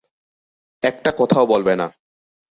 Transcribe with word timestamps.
একটা 0.83 1.11
কথাও 1.17 1.45
বলবে 1.45 1.73
না। 1.75 1.87